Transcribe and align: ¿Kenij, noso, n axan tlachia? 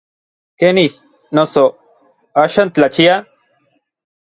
¿Kenij, 0.59 0.91
noso, 1.35 1.65
n 1.73 1.75
axan 2.43 2.69
tlachia? 2.73 3.15